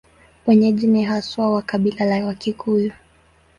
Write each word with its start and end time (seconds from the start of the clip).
Wenyeji 0.47 0.87
ni 0.87 1.03
haswa 1.03 1.51
wa 1.51 1.61
kabila 1.61 2.05
la 2.05 2.25
Wakikuyu. 2.25 2.91